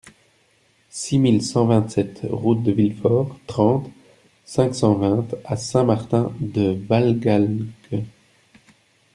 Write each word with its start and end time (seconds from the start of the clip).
six 0.89 1.19
mille 1.19 1.43
cent 1.43 1.67
vingt-sept 1.67 2.21
route 2.23 2.63
de 2.63 2.71
Villefort, 2.71 3.37
trente, 3.45 3.87
cinq 4.45 4.73
cent 4.73 4.95
vingt 4.95 5.27
à 5.45 5.55
Saint-Martin-de-Valgalgues 5.57 8.01